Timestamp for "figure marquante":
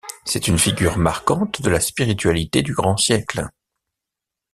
0.57-1.61